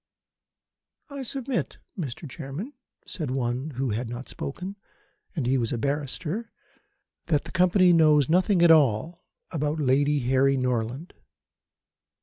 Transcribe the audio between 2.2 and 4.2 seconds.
Chairman," said one who had